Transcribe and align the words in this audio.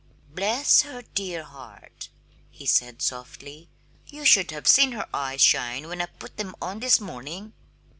"Bless 0.33 0.81
her 0.81 1.03
dear 1.03 1.43
heart!" 1.43 2.09
he 2.49 2.65
said 2.65 3.03
softly. 3.03 3.69
"You 4.07 4.25
should 4.25 4.49
have 4.49 4.67
seen 4.67 4.93
her 4.93 5.05
eyes 5.13 5.41
shine 5.41 5.87
when 5.87 6.01
I 6.01 6.07
put 6.07 6.37
them 6.37 6.55
on 6.59 6.79
this 6.79 6.99
morning!" 6.99 7.53